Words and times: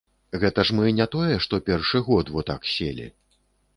Гэта 0.43 0.63
ж 0.69 0.77
мы 0.77 0.87
не 1.01 1.07
тое 1.15 1.35
што 1.47 1.61
першы 1.67 2.03
год 2.07 2.33
во 2.37 2.41
так 2.49 2.61
селі. 2.77 3.07